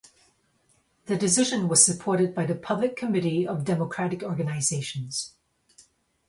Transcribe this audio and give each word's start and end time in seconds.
The 1.05 1.15
decision 1.15 1.69
was 1.69 1.85
supported 1.85 2.33
by 2.33 2.47
the 2.47 2.55
Public 2.55 2.95
Committee 2.97 3.47
of 3.47 3.63
Democratic 3.63 4.23
Organisations. 4.23 5.35